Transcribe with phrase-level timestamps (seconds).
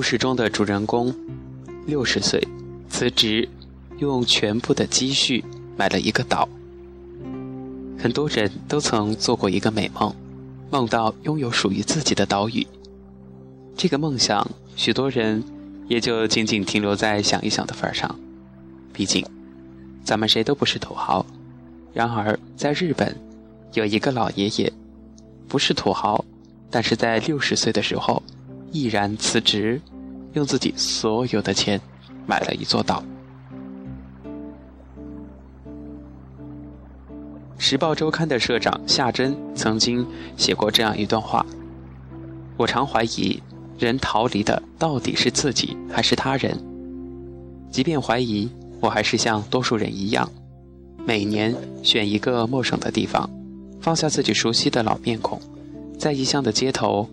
[0.00, 1.14] 故事中的主人公，
[1.84, 2.42] 六十岁
[2.88, 3.46] 辞职，
[3.98, 5.44] 用全部的积蓄
[5.76, 6.48] 买了一个岛。
[7.98, 10.10] 很多人都曾做过一个美梦，
[10.70, 12.66] 梦到拥有属于自己的岛屿。
[13.76, 15.44] 这个梦想，许多人
[15.86, 18.18] 也就仅仅停留在想一想的份上。
[18.94, 19.22] 毕竟，
[20.02, 21.26] 咱们谁都不是土豪。
[21.92, 23.14] 然而，在日本，
[23.74, 24.72] 有一个老爷爷，
[25.46, 26.24] 不是土豪，
[26.70, 28.22] 但是在六十岁的时候。
[28.72, 29.80] 毅然辞职，
[30.32, 31.80] 用自己所有的钱
[32.26, 33.02] 买了一座岛。
[37.62, 40.06] 《时报周刊》的社长夏真曾经
[40.36, 41.44] 写过这样一段话
[42.56, 43.40] ：“我常怀疑，
[43.78, 46.58] 人逃离的到底是自己还是他人？
[47.70, 48.48] 即便怀疑，
[48.80, 50.28] 我还是像多数人一样，
[51.06, 53.28] 每年选一个陌生的地方，
[53.80, 55.40] 放下自己熟悉的老面孔，
[55.98, 57.08] 在异乡的街头。”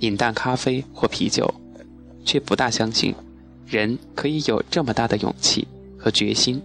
[0.00, 1.48] 饮淡咖啡或啤酒，
[2.24, 3.14] 却不大相信，
[3.66, 5.66] 人可以有这么大的勇气
[5.98, 6.60] 和决心，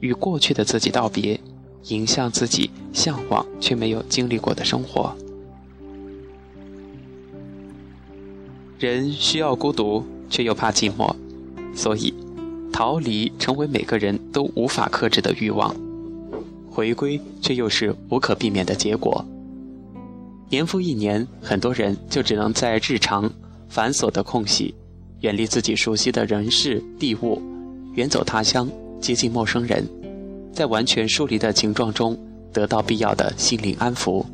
[0.00, 1.38] 与过去的自己道别，
[1.84, 5.14] 迎向自己向往却没有经历过的生活。
[8.78, 11.14] 人需要孤独，却又怕寂寞，
[11.74, 12.14] 所以，
[12.72, 15.74] 逃离成为每个人都无法克制的欲望，
[16.70, 19.22] 回归却又是无可避免的结果。
[20.48, 23.30] 年复一年，很多人就只能在日常
[23.68, 24.74] 繁琐的空隙，
[25.20, 27.40] 远离自己熟悉的人事地物，
[27.94, 28.68] 远走他乡，
[29.00, 29.86] 接近陌生人，
[30.52, 32.18] 在完全疏离的情状中，
[32.52, 34.24] 得到必要的心灵安抚。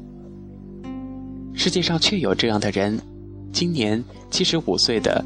[1.54, 3.00] 世界上确有这样的人，
[3.52, 5.24] 今年七十五岁的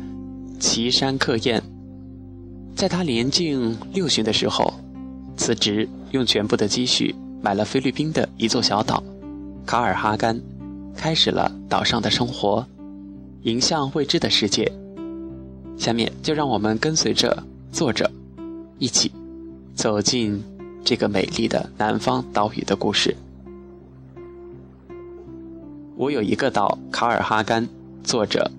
[0.58, 1.60] 岐山克彦，
[2.74, 4.72] 在他年近六旬的时候，
[5.36, 9.02] 辞职，用全部的积蓄买了菲律宾的一座小岛——
[9.66, 10.40] 卡尔哈甘。
[10.96, 12.66] 开始了岛上的生活，
[13.42, 14.70] 迎向未知的世界。
[15.76, 17.42] 下面就让我们跟随着
[17.72, 18.10] 作者，
[18.78, 19.10] 一起
[19.74, 20.42] 走进
[20.84, 23.16] 这个美丽的南方岛屿的故事。
[25.96, 27.68] 我有一个岛——卡尔哈甘。
[28.02, 28.50] 作者：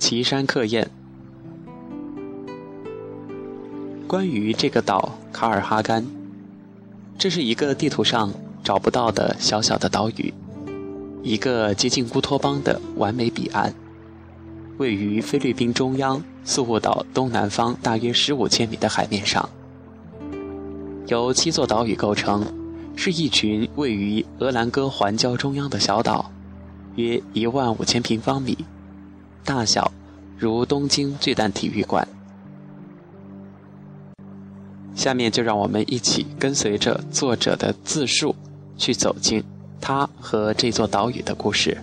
[0.00, 0.90] 岐山客宴。
[4.08, 6.04] 关于这个岛——卡尔哈甘，
[7.16, 8.32] 这是一个地图上
[8.64, 10.34] 找不到的小小的岛屿。
[11.22, 13.72] 一个接近乌托邦的完美彼岸，
[14.78, 19.48] 位于菲律宾中央宿务岛东南方大约十五千米的海面上，
[21.06, 22.44] 由七座岛屿构成，
[22.94, 26.30] 是一群位于俄兰哥环礁中央的小岛，
[26.96, 28.56] 约一万五千平方米，
[29.44, 29.90] 大小
[30.36, 32.06] 如东京巨蛋体育馆。
[34.94, 38.34] 下面就让我们一起跟随着作者的自述，
[38.76, 39.42] 去走进。
[39.80, 41.76] 他和这座岛屿的故事，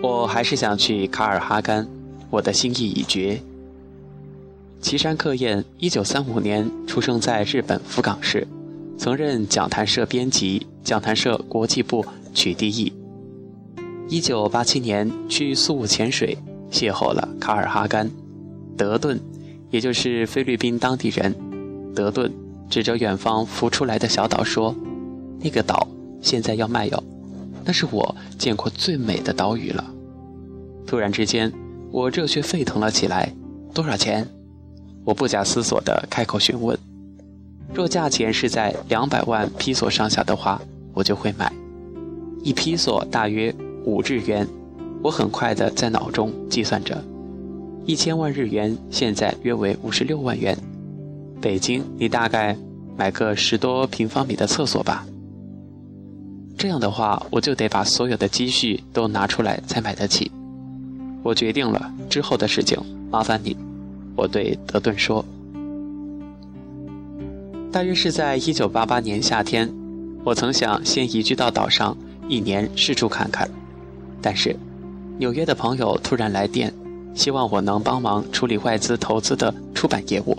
[0.00, 1.86] 我还是想去卡尔哈甘，
[2.30, 3.40] 我的心意已决。
[4.80, 8.46] 岐山克彦，一九三五年出生在日本福冈市，
[8.96, 12.92] 曾任讲谈社编辑，讲谈社国际部取缔役。
[14.08, 16.38] 一九八七年去宿务潜水，
[16.70, 18.10] 邂逅了卡尔哈甘，
[18.76, 19.18] 德顿，
[19.70, 21.34] 也就是菲律宾当地人，
[21.94, 22.32] 德顿。
[22.70, 24.76] 指着远方浮出来的小岛说
[25.40, 25.88] ：“那个岛
[26.20, 27.02] 现在要卖哟，
[27.68, 29.84] 那是我见过最美的岛屿了。”
[30.88, 31.52] 突然之间，
[31.90, 33.30] 我热血沸腾了起来。
[33.74, 34.26] 多少钱？
[35.04, 36.76] 我不假思索地开口询问。
[37.74, 40.58] 若价钱是在两百万披索上下的话，
[40.94, 41.52] 我就会买。
[42.42, 43.54] 一披索大约
[43.84, 44.48] 五日元。
[45.02, 47.04] 我很快地在脑中计算着，
[47.84, 50.56] 一千万日元现在约为五十六万元。
[51.40, 52.56] 北京，你大概
[52.96, 55.06] 买个十多平方米的厕所吧。
[56.58, 60.28] 这样的话，我就得把所有的积蓄都拿出来才买得起。
[61.22, 62.76] 我决定了，之后的事情
[63.12, 63.56] 麻烦你。
[64.16, 65.24] 我对德顿说。
[67.70, 69.72] 大约是在一九八八年夏天，
[70.24, 71.96] 我曾想先移居到岛上
[72.28, 73.48] 一年四处看看，
[74.20, 74.56] 但是
[75.16, 76.74] 纽约的朋友突然来电，
[77.14, 80.36] 希望我能帮忙处理外资投资的出版业务。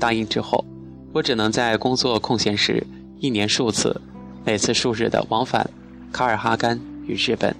[0.00, 0.64] 答应之后，
[1.12, 2.84] 我只能在工作空闲时，
[3.20, 4.00] 一年数次，
[4.46, 5.68] 每次数日的往返
[6.12, 7.52] 卡尔哈甘与日本，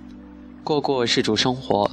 [0.62, 1.90] 过过世主生活。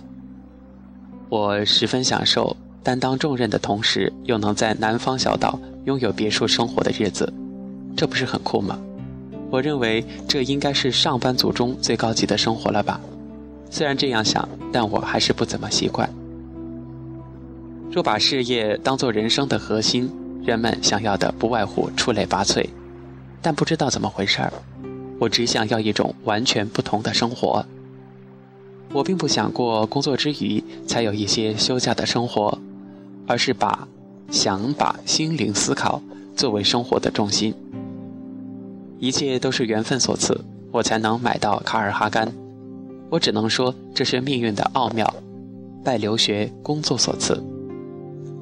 [1.30, 7.34] 我十分享受担当重任的同时，又能在南方小岛拥有别墅生活的日子，
[7.98, 8.80] 这不是很酷吗？
[9.50, 13.02] 我认为这应该是上班族中最高级的生活了吧？
[13.72, 16.08] 虽然这样想，但我还是不怎么习惯。
[17.90, 20.08] 若把事业当做人生的核心，
[20.44, 22.64] 人们想要的不外乎出类拔萃，
[23.42, 24.54] 但不知道怎么回事儿。
[25.20, 27.66] 我只想要一种完全不同的生活。
[28.92, 32.58] 我并不想过工作之余才有一些休假的生活，
[33.26, 33.88] 而是把
[34.30, 36.02] 想把心灵思考
[36.36, 37.54] 作为生活的重心。
[39.00, 40.40] 一切都是缘分所赐，
[40.72, 42.32] 我才能买到卡尔哈甘。
[43.10, 45.12] 我只能说这是命运的奥妙，
[45.84, 47.44] 拜留学工作所赐。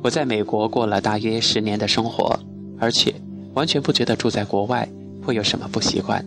[0.04, 2.38] 我在美国过了大约十年的生活，
[2.80, 3.14] 而且
[3.54, 4.88] 完全不觉得住在国外
[5.24, 6.26] 会有什么不习惯。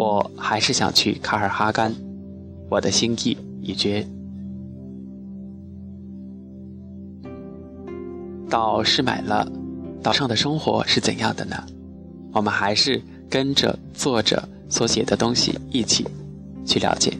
[0.00, 1.94] 我还是想去卡尔哈甘。
[2.70, 4.06] 我的心意已决。
[8.48, 9.46] 岛是买了，
[10.02, 11.56] 岛上的生活是怎样的呢？
[12.32, 12.98] 我们还是
[13.28, 16.06] 跟着作者所写的东西一起
[16.64, 17.12] 去了解。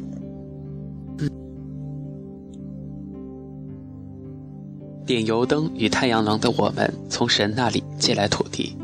[5.04, 8.74] 点油灯与太阳能的我们，从神那里借来土地。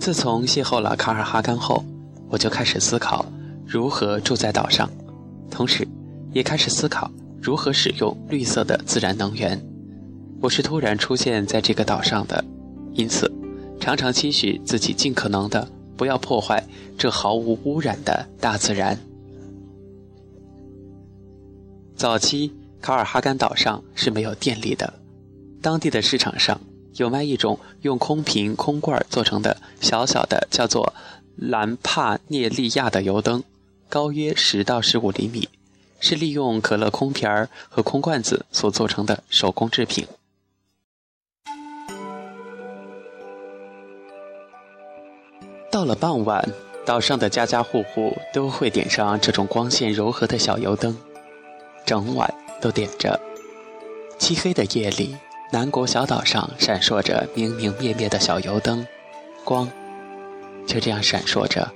[0.00, 1.84] 自从邂逅了卡尔哈甘后，
[2.28, 3.24] 我就开始思考
[3.66, 4.88] 如何住在岛上，
[5.50, 5.86] 同时。
[6.32, 7.10] 也开始思考
[7.40, 9.58] 如何使用绿色的自然能源。
[10.42, 12.44] 我是突然出现在这个岛上的，
[12.92, 13.32] 因此
[13.80, 15.66] 常常期许自己尽可能的
[15.96, 16.62] 不要破坏
[16.98, 18.98] 这毫无污染的大自然。
[21.94, 22.52] 早期
[22.82, 24.92] 卡尔哈甘岛上是没有电力的，
[25.62, 26.60] 当地的市场上
[26.96, 30.92] 有卖一种用空瓶、空罐做成的小小的叫做
[31.36, 33.42] 兰帕涅利亚的油灯，
[33.88, 35.48] 高约十到十五厘米。
[35.98, 40.06] 是利用可乐空瓶儿和空罐子所做成的手工制品。
[45.70, 46.46] 到了傍晚，
[46.84, 50.94] 岛上的家家户户都会点上这种光线柔和的小油灯，
[51.86, 53.18] 整晚都点着。
[54.18, 55.16] 漆黑的夜里，
[55.50, 58.86] 南国小岛上闪烁着明明灭灭的小油灯，
[59.44, 59.66] 光
[60.66, 61.72] 就这样闪烁着。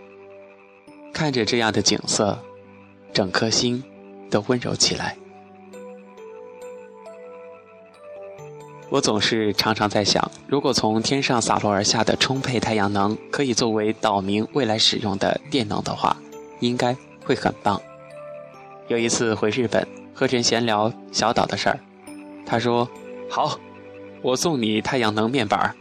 [1.20, 2.38] 看着这样的景色，
[3.12, 3.84] 整颗心。
[4.30, 5.14] 都温柔起来。
[8.88, 16.16] 我总是常常在想，如果从天上洒落而下的充沛太阳能可以作为岛民未来使用的电能的话，
[16.60, 17.78] 应该会很棒。
[18.88, 21.78] 有一次回日本和人闲聊小岛的事儿，
[22.46, 22.88] 他说
[23.28, 23.58] ：“好，
[24.22, 25.74] 我送你太阳能面板。”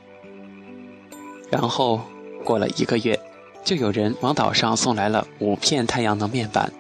[1.50, 2.02] 然后
[2.44, 3.18] 过了一个月，
[3.64, 6.72] 就有人往岛上送来了五片太阳能面板。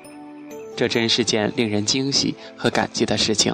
[0.75, 3.53] 这真是件令人惊喜和感激的事情。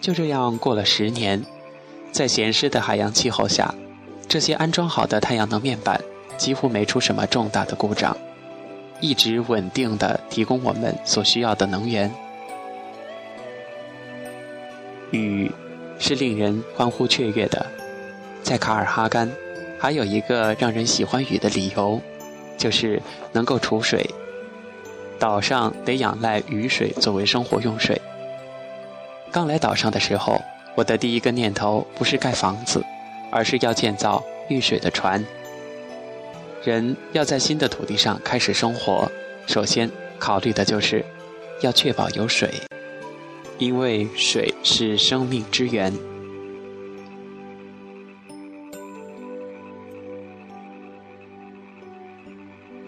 [0.00, 1.44] 就这样过了十年，
[2.12, 3.74] 在咸湿的海洋气候下，
[4.28, 6.00] 这些安装好的太阳能面板
[6.36, 8.16] 几乎没出什么重大的故障，
[9.00, 12.08] 一直稳定的提供我们所需要的能源。
[15.10, 15.50] 雨
[15.98, 17.66] 是令人欢呼雀跃的，
[18.42, 19.28] 在卡尔哈甘，
[19.78, 22.00] 还有一个让人喜欢雨的理由，
[22.56, 23.00] 就是
[23.32, 24.08] 能够储水。
[25.18, 28.00] 岛上得仰赖雨水作为生活用水。
[29.30, 30.40] 刚来岛上的时候，
[30.76, 32.84] 我的第一个念头不是盖房子，
[33.30, 35.24] 而是要建造遇水的船。
[36.64, 39.10] 人要在新的土地上开始生活，
[39.46, 41.04] 首先考虑的就是
[41.60, 42.50] 要确保有水，
[43.58, 45.92] 因为水是生命之源。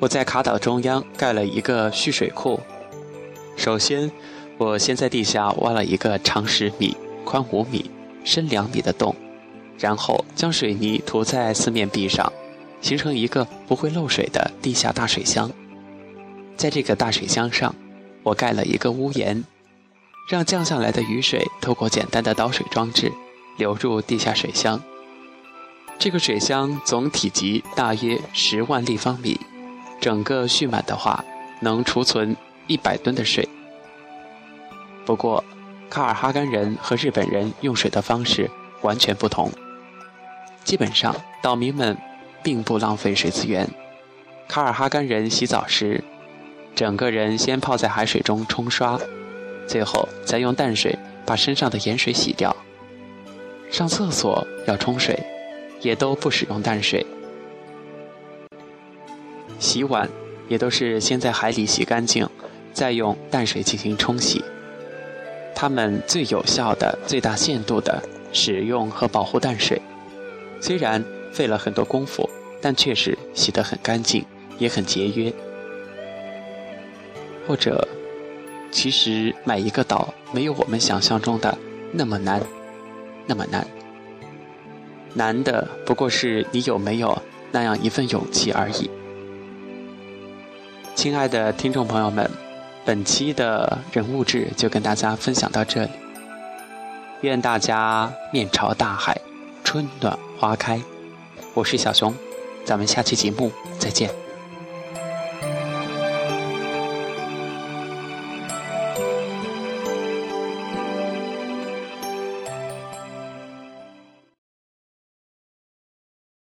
[0.01, 2.59] 我在卡岛中央盖了一个蓄水库。
[3.55, 4.11] 首先，
[4.57, 7.91] 我先在地下挖了一个长十米、宽五米、
[8.25, 9.15] 深两米的洞，
[9.79, 12.33] 然后将水泥涂在四面壁上，
[12.81, 15.51] 形成一个不会漏水的地下大水箱。
[16.57, 17.75] 在这个大水箱上，
[18.23, 19.45] 我盖了一个屋檐，
[20.31, 23.13] 让降下来的雨水透过简单的导水装置
[23.59, 24.83] 流入地下水箱。
[25.99, 29.39] 这个水箱总体积大约十万立方米。
[30.01, 31.23] 整个蓄满的话，
[31.61, 32.35] 能储存
[32.67, 33.47] 一百吨的水。
[35.05, 35.45] 不过，
[35.91, 38.51] 卡尔哈甘人和日本人用水的方式
[38.83, 39.51] 完全不同。
[40.65, 41.97] 基本上，岛民们
[42.43, 43.69] 并不浪费水资源。
[44.49, 46.03] 卡尔哈甘人洗澡时，
[46.75, 48.99] 整个人先泡在海水中冲刷，
[49.67, 52.55] 最后再用淡水把身上的盐水洗掉。
[53.71, 55.19] 上厕所要冲水，
[55.81, 57.05] 也都不使用淡水。
[59.61, 60.09] 洗碗
[60.49, 62.29] 也都是先在海里洗干净，
[62.73, 64.43] 再用淡水进行冲洗。
[65.55, 68.03] 他们最有效的、最大限度的
[68.33, 69.81] 使用和保护淡水，
[70.61, 72.29] 虽然费了很多功夫，
[72.61, 74.25] 但确实洗得很干净，
[74.59, 75.33] 也很节约。
[77.47, 77.87] 或者，
[78.73, 81.57] 其实买一个岛没有我们想象中的
[81.93, 82.41] 那么难，
[83.27, 83.67] 那么难。
[85.13, 88.89] 难的不过是你有没有那样一份勇气而已。
[91.01, 92.31] 亲爱的听众朋友们，
[92.85, 95.91] 本期的人物志就跟大家分享到这里。
[97.23, 99.19] 愿大家面朝大海，
[99.65, 100.79] 春暖花开。
[101.55, 102.15] 我是小熊，
[102.67, 104.11] 咱们下期节目再见。